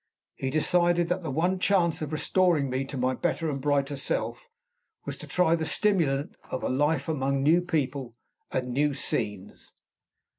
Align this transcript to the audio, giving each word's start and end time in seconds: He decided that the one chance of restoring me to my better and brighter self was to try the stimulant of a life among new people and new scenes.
He 0.33 0.49
decided 0.49 1.09
that 1.09 1.21
the 1.21 1.29
one 1.29 1.59
chance 1.59 2.01
of 2.01 2.11
restoring 2.11 2.71
me 2.71 2.85
to 2.85 2.97
my 2.97 3.13
better 3.13 3.51
and 3.51 3.61
brighter 3.61 3.95
self 3.95 4.49
was 5.05 5.15
to 5.17 5.27
try 5.27 5.53
the 5.55 5.63
stimulant 5.63 6.35
of 6.49 6.63
a 6.63 6.69
life 6.69 7.07
among 7.07 7.43
new 7.43 7.61
people 7.61 8.15
and 8.49 8.69
new 8.69 8.95
scenes. 8.95 9.73